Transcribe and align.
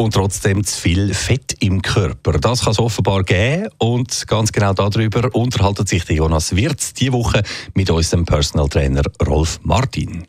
und 0.00 0.14
trotzdem 0.14 0.64
zu 0.64 0.80
viel 0.80 1.12
Fett 1.12 1.56
im 1.60 1.82
Körper. 1.82 2.32
Das 2.38 2.62
kann 2.62 2.72
es 2.72 2.78
offenbar 2.78 3.22
geben 3.22 3.68
und 3.76 4.26
ganz 4.26 4.50
genau 4.50 4.72
darüber 4.72 5.28
unterhaltet 5.34 5.90
sich 5.90 6.08
Jonas 6.08 6.56
Wirz 6.56 6.94
diese 6.94 7.12
Woche 7.12 7.42
mit 7.74 7.90
unserem 7.90 8.24
Personal 8.24 8.70
Trainer 8.70 9.02
Rolf 9.26 9.60
Martin. 9.62 10.26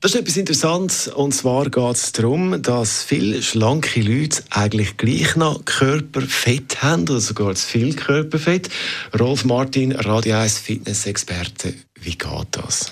Das 0.00 0.12
ist 0.14 0.20
etwas 0.20 0.36
Interessantes 0.36 1.06
und 1.06 1.32
zwar 1.32 1.70
geht 1.70 1.94
es 1.94 2.10
darum, 2.10 2.60
dass 2.62 3.04
viele 3.04 3.40
schlanke 3.42 4.00
Leute 4.00 4.42
eigentlich 4.50 4.96
gleich 4.96 5.36
noch 5.36 5.64
Körperfett 5.64 6.82
haben 6.82 7.02
oder 7.02 7.20
sogar 7.20 7.54
zu 7.54 7.64
viel 7.64 7.94
Körperfett. 7.94 8.70
Rolf 9.16 9.44
Martin, 9.44 9.92
Radio 9.92 10.34
1 10.34 10.58
Fitness-Experte, 10.58 11.74
wie 12.00 12.18
geht 12.18 12.48
das? 12.50 12.90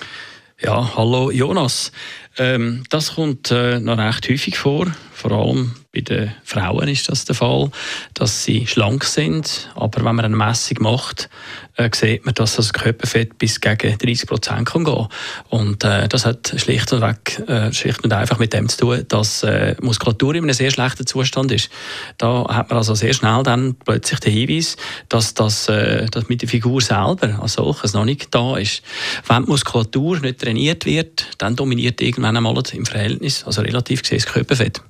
Ja, 0.61 0.95
hallo 0.95 1.29
Jonas. 1.31 1.91
Ähm, 2.37 2.83
das 2.89 3.15
kommt 3.15 3.51
äh, 3.51 3.79
noch 3.79 3.97
recht 3.97 4.29
häufig 4.29 4.57
vor, 4.57 4.87
vor 5.13 5.31
allem 5.31 5.73
bei 5.93 6.01
den 6.01 6.31
Frauen 6.43 6.87
ist 6.87 7.09
das 7.09 7.25
der 7.25 7.35
Fall, 7.35 7.69
dass 8.13 8.45
sie 8.45 8.65
schlank 8.65 9.03
sind, 9.03 9.69
aber 9.75 10.05
wenn 10.05 10.15
man 10.15 10.23
eine 10.25 10.35
Messung 10.35 10.77
macht, 10.79 11.29
äh, 11.75 11.89
sieht 11.93 12.25
man, 12.25 12.33
dass 12.33 12.55
das 12.55 12.71
Körperfett 12.71 13.37
bis 13.37 13.59
gegen 13.59 13.97
30 13.97 14.27
Prozent 14.27 14.69
kann. 14.69 15.07
Und 15.49 15.83
äh, 15.83 16.07
das 16.07 16.25
hat 16.25 16.53
schlicht 16.57 16.93
und 16.93 17.01
weg, 17.01 17.43
äh, 17.47 17.73
schlicht 17.73 18.03
und 18.03 18.13
einfach 18.13 18.39
mit 18.39 18.53
dem 18.53 18.69
zu 18.69 18.77
tun, 18.77 19.05
dass 19.09 19.43
äh, 19.43 19.75
Muskulatur 19.81 20.35
in 20.35 20.43
einem 20.45 20.53
sehr 20.53 20.71
schlechten 20.71 21.05
Zustand 21.05 21.51
ist. 21.51 21.69
Da 22.17 22.45
hat 22.47 22.69
man 22.69 22.77
also 22.77 22.95
sehr 22.95 23.13
schnell 23.13 23.43
dann 23.43 23.75
plötzlich 23.75 24.21
den 24.21 24.33
Hinweis, 24.33 24.77
dass 25.09 25.33
das 25.33 25.67
äh, 25.67 26.05
dass 26.09 26.29
mit 26.29 26.41
der 26.41 26.49
Figur 26.49 26.79
selber 26.81 27.39
als 27.41 27.53
solches 27.53 27.93
noch 27.93 28.05
nicht 28.05 28.33
da 28.33 28.55
ist. 28.57 28.81
Wenn 29.27 29.43
die 29.43 29.49
Muskulatur 29.49 30.19
nicht 30.19 30.39
trainiert 30.39 30.85
wird, 30.85 31.27
dann 31.37 31.55
dominiert 31.57 31.99
irgendwann 31.99 32.20
einmal 32.25 32.61
im 32.73 32.85
Verhältnis, 32.85 33.43
also 33.45 33.61
relativ 33.61 34.01
gesehen, 34.01 34.19
das 34.23 34.31
Körperfett. 34.31 34.81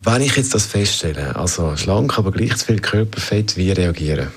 Wenn 0.00 0.22
ich 0.22 0.36
jetzt 0.36 0.54
das 0.54 0.66
feststelle, 0.66 1.34
also 1.34 1.76
schlank, 1.76 2.18
aber 2.18 2.30
gleich 2.30 2.56
zu 2.56 2.66
viel 2.66 2.78
Körperfett, 2.78 3.56
wie 3.56 3.72
reagieren? 3.72 4.28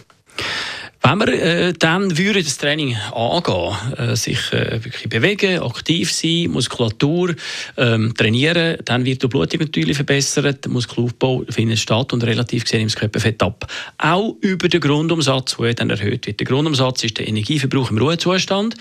Wenn 1.04 1.18
wir 1.18 1.28
äh, 1.30 1.74
dann 1.74 2.16
würde 2.16 2.44
das 2.44 2.60
Training 2.60 2.96
angehen, 2.96 3.76
äh, 3.98 4.16
sich 4.16 4.54
äh, 4.54 4.84
wirklich 4.84 5.10
bewegen, 5.10 5.60
aktiv 5.60 6.14
sein, 6.14 6.52
Muskulatur 6.52 7.34
ähm, 7.76 8.14
trainieren, 8.16 8.78
dann 8.86 9.04
wird 9.04 9.24
die 9.24 9.28
Blutung 9.28 9.62
natürlich 9.62 9.96
verbessert, 9.96 10.64
der 10.64 10.72
Muskelaufbau 10.72 11.44
findet 11.50 11.80
statt 11.80 12.14
und 12.14 12.24
relativ 12.24 12.66
gesehen 12.66 12.82
nimmt 12.82 12.92
das 12.92 13.00
Körperfett 13.00 13.42
ab. 13.42 13.66
Auch 13.98 14.36
über 14.42 14.70
den 14.70 14.80
Grundumsatz, 14.80 15.58
der 15.58 15.74
dann 15.74 15.90
erhöht 15.90 16.28
wird. 16.28 16.40
Der 16.40 16.46
Grundumsatz 16.46 17.04
ist 17.04 17.18
der 17.18 17.28
Energieverbrauch 17.28 17.90
im 17.90 17.98
Ruhezustand 17.98 18.76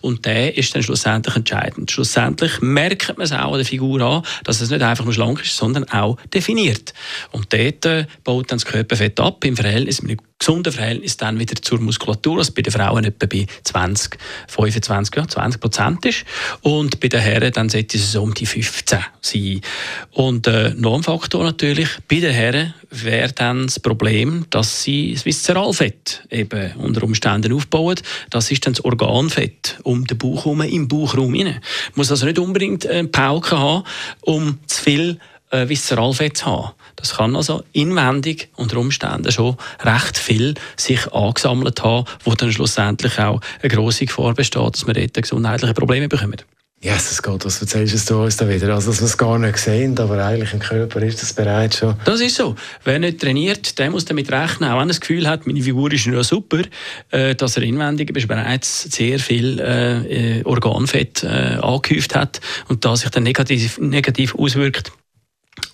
und 0.00 0.24
der 0.24 0.56
ist 0.56 0.74
dann 0.74 0.82
schlussendlich 0.82 1.36
entscheidend. 1.36 1.90
Schlussendlich 1.90 2.58
merkt 2.62 3.18
man 3.18 3.26
es 3.26 3.32
auch 3.32 3.52
an 3.52 3.58
der 3.58 3.66
Figur 3.66 4.00
an, 4.00 4.22
dass 4.44 4.62
es 4.62 4.70
nicht 4.70 4.82
einfach 4.82 5.04
nur 5.04 5.12
schlank 5.12 5.42
ist, 5.42 5.54
sondern 5.54 5.84
auch 5.90 6.16
definiert. 6.32 6.94
Und 7.32 7.52
dort 7.52 7.84
äh, 7.84 8.06
baut 8.24 8.50
dann 8.50 8.56
das 8.56 8.64
Körperfett 8.64 9.20
ab 9.20 9.44
im 9.44 9.56
Verhältnis 9.56 10.00
mit 10.00 10.20
gesunden 10.38 10.72
Verhältnis 10.72 11.16
dann 11.16 11.38
wieder 11.38 11.60
zur 11.60 11.80
Muskulatur, 11.80 12.38
was 12.38 12.50
bei 12.50 12.62
den 12.62 12.72
Frauen 12.72 13.04
etwa 13.04 13.26
bei 13.26 13.46
20, 13.64 14.18
25, 14.48 15.16
ja, 15.16 15.26
20 15.26 15.60
Prozent 15.60 16.04
ist. 16.04 16.24
Und 16.62 17.00
bei 17.00 17.08
den 17.08 17.20
Herren 17.20 17.52
dann 17.52 17.68
sollte 17.68 17.96
es 17.96 18.12
so 18.12 18.22
um 18.22 18.34
die 18.34 18.46
15 18.46 18.98
sein. 19.20 19.60
Und 20.12 20.46
äh, 20.46 20.74
noch 20.76 20.94
ein 20.94 21.02
Faktor 21.02 21.44
natürlich, 21.44 21.88
bei 22.08 22.20
den 22.20 22.32
Herren 22.32 22.74
wäre 22.90 23.32
dann 23.32 23.66
das 23.66 23.80
Problem, 23.80 24.46
dass 24.50 24.82
sie 24.82 25.14
das 25.14 25.24
Viszeralfett 25.24 26.24
eben 26.30 26.72
unter 26.76 27.02
Umständen 27.02 27.52
aufbauen. 27.52 27.96
Das 28.30 28.50
ist 28.50 28.66
dann 28.66 28.74
das 28.74 28.84
Organfett 28.84 29.78
um 29.82 30.06
den 30.06 30.18
Bauch 30.18 30.44
herum, 30.44 30.60
im 30.62 30.88
Bauchraum 30.88 31.34
hinein. 31.34 31.60
Muss 31.94 32.10
also 32.10 32.26
nicht 32.26 32.38
unbedingt 32.38 32.86
eine 32.86 33.08
Pauke 33.08 33.58
haben, 33.58 33.84
um 34.20 34.58
zu 34.66 34.82
viel 34.82 35.18
äh, 35.50 35.68
Viszeralfett 35.68 36.38
zu 36.38 36.46
haben. 36.46 36.72
Das 36.96 37.16
kann 37.16 37.36
also 37.36 37.62
inwendig 37.72 38.48
unter 38.56 38.78
Umständen 38.78 39.30
schon 39.30 39.56
recht 39.82 40.18
viel 40.18 40.54
sich 40.76 41.12
angesammelt 41.12 41.82
haben, 41.82 42.06
wo 42.24 42.34
dann 42.34 42.52
schlussendlich 42.52 43.18
auch 43.18 43.40
eine 43.62 43.74
grosse 43.74 44.06
Gefahr 44.06 44.34
besteht, 44.34 44.74
dass 44.74 44.86
wir 44.86 44.94
dort 44.94 45.14
gesundheitliche 45.14 45.74
Probleme 45.74 46.08
bekommen. 46.08 46.36
Ja, 46.82 46.92
yes, 46.92 47.22
geht. 47.22 47.44
Was 47.44 47.60
erzählst 47.60 48.10
du 48.10 48.22
uns 48.22 48.36
da 48.36 48.46
wieder? 48.46 48.74
Also, 48.74 48.90
dass 48.90 49.00
wir 49.00 49.06
es 49.06 49.16
gar 49.16 49.38
nicht 49.38 49.56
sehen, 49.56 49.98
aber 49.98 50.22
eigentlich 50.22 50.52
im 50.52 50.58
Körper 50.58 51.00
ist 51.00 51.22
das 51.22 51.32
bereits 51.32 51.78
schon. 51.78 51.94
Das 52.04 52.20
ist 52.20 52.36
so. 52.36 52.54
Wer 52.84 52.98
nicht 52.98 53.18
trainiert, 53.18 53.78
der 53.78 53.90
muss 53.90 54.04
damit 54.04 54.30
rechnen, 54.30 54.68
auch 54.70 54.74
wenn 54.74 54.84
er 54.84 54.88
das 54.88 55.00
Gefühl 55.00 55.26
hat, 55.26 55.46
meine 55.46 55.62
Figur 55.62 55.90
ist 55.90 56.04
ja 56.04 56.22
super, 56.22 56.60
äh, 57.10 57.34
dass 57.34 57.56
er 57.56 57.62
inwendig 57.62 58.12
bereits 58.12 58.82
sehr 58.94 59.18
viel 59.18 59.58
äh, 59.58 60.42
Organfett 60.44 61.24
äh, 61.24 61.56
angehäuft 61.62 62.14
hat 62.14 62.40
und 62.68 62.84
das 62.84 63.00
sich 63.00 63.10
dann 63.10 63.22
negativ, 63.22 63.78
negativ 63.78 64.34
auswirkt 64.34 64.92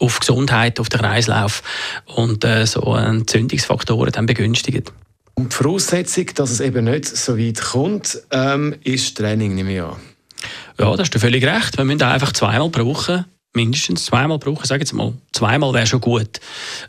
auf 0.03 0.21
Gesundheit, 0.21 0.81
auf 0.81 0.89
den 0.89 1.01
Kreislauf 1.01 1.63
und 2.07 2.45
äh, 2.45 2.67
so 2.67 2.95
Entzündungsfaktoren 2.95 4.13
dann 4.13 4.27
begünstigen. 4.27 4.85
Und 5.35 5.53
die 5.53 5.57
Voraussetzung, 5.57 6.27
dass 6.35 6.51
es 6.51 6.61
eben 6.61 6.85
nicht 6.85 7.07
so 7.07 7.39
weit 7.39 7.61
kommt, 7.61 8.21
ähm, 8.31 8.75
ist 8.85 9.17
Training, 9.17 9.55
nehme 9.55 9.75
ich 9.75 9.83
an. 9.83 9.97
Ja, 10.79 10.95
da 10.95 10.99
hast 10.99 11.15
du 11.15 11.19
völlig 11.19 11.45
recht. 11.45 11.79
Wir 11.79 11.85
müssen 11.85 12.03
einfach 12.03 12.33
zweimal 12.33 12.69
pro 12.71 12.85
Woche 12.85 13.27
mindestens 13.55 14.07
zweimal 14.07 14.39
brauchen. 14.39 14.67
Sage 14.67 14.81
jetzt 14.81 14.93
mal, 14.93 15.13
zweimal 15.33 15.75
wäre 15.75 15.87
schon 15.87 16.01
gut. 16.01 16.41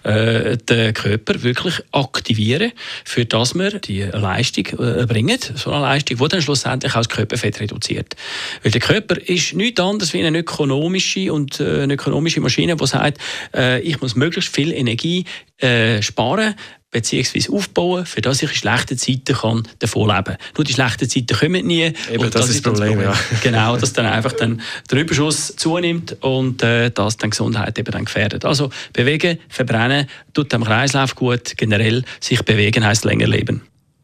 Äh, 0.03 0.57
den 0.57 0.93
Körper 0.93 1.43
wirklich 1.43 1.75
aktivieren, 1.91 2.71
für 3.03 3.25
dass 3.25 3.55
wir 3.55 3.79
die 3.79 4.03
Leistung 4.03 4.65
äh, 4.79 5.05
bringen, 5.05 5.37
so 5.55 5.71
eine 5.71 5.81
Leistung, 5.81 6.17
die 6.17 6.27
dann 6.27 6.41
schlussendlich 6.41 6.93
auch 6.93 6.99
das 6.99 7.09
Körperfett 7.09 7.59
reduziert. 7.59 8.15
Weil 8.61 8.71
der 8.71 8.81
Körper 8.81 9.17
ist 9.17 9.53
nichts 9.53 9.81
anderes 9.81 10.13
wie 10.13 10.23
eine 10.23 10.39
ökonomische 10.39 11.33
und 11.33 11.59
äh, 11.59 11.81
eine 11.81 11.95
ökonomische 11.95 12.39
Maschine, 12.39 12.75
die 12.75 12.87
sagt, 12.87 13.17
äh, 13.53 13.81
ich 13.81 13.99
muss 14.01 14.15
möglichst 14.15 14.53
viel 14.53 14.71
Energie 14.71 15.25
äh, 15.57 16.01
sparen, 16.01 16.55
beziehungsweise 16.93 17.51
aufbauen, 17.51 18.05
für 18.05 18.21
das 18.21 18.41
ich 18.41 18.49
in 18.49 18.55
schlechten 18.55 18.97
Zeiten 18.97 19.35
kann 19.35 19.63
davon 19.79 20.07
leben 20.07 20.23
kann. 20.23 20.37
Nur 20.55 20.63
die 20.63 20.73
schlechten 20.73 21.09
Zeiten 21.09 21.37
kommen 21.37 21.67
nie. 21.67 21.81
Eben, 21.81 21.95
und 22.17 22.33
das, 22.33 22.47
das 22.47 22.49
ist 22.49 22.65
das 22.65 22.73
Problem, 22.73 22.93
Problem. 22.93 23.09
Ja. 23.09 23.17
Genau, 23.41 23.75
dass 23.75 23.91
dann 23.91 24.05
einfach 24.05 24.33
dann 24.33 24.61
der 24.89 25.01
Überschuss 25.01 25.55
zunimmt 25.57 26.15
und 26.21 26.63
äh, 26.63 26.91
das 26.91 27.17
dann 27.17 27.31
Gesundheit 27.31 27.77
eben 27.77 27.91
dann 27.91 28.05
gefährdet. 28.05 28.45
Also 28.45 28.69
bewegen, 28.93 29.39
verbrennen, 29.49 30.07
tut 30.33 30.53
dem 30.53 30.63
Kreislauf 30.63 31.15
gut, 31.15 31.57
generell 31.57 32.03
sich 32.21 32.41
bewegen 32.43 32.85
heißt 32.85 33.03
länger 33.03 33.27
leben. 33.27 33.63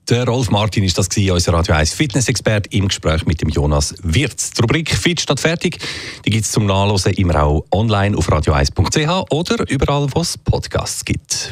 Der 0.10 0.26
Rolf 0.26 0.50
Martin 0.50 0.84
ist 0.84 0.98
das 0.98 1.08
gewesen, 1.08 1.34
unser 1.34 1.54
Radio 1.54 1.76
1 1.76 1.94
Fitness-Experte 1.94 2.76
im 2.76 2.88
Gespräch 2.88 3.28
mit 3.28 3.42
dem 3.44 3.50
Jonas 3.50 3.94
Wirz. 4.02 4.50
Die 4.50 4.62
Rubrik 4.62 4.90
Fit 4.90 5.22
statt 5.22 5.40
fertig, 5.40 5.78
die 6.26 6.32
gibt 6.32 6.46
es 6.46 6.52
zum 6.52 6.66
Nachlesen 6.66 7.14
immer 7.14 7.44
auch 7.44 7.66
online 7.72 8.18
auf 8.18 8.28
radio1.ch 8.28 9.32
oder 9.32 9.70
überall, 9.70 10.08
wo 10.12 10.22
es 10.22 10.36
Podcasts 10.36 11.06
gibt. 11.06 11.52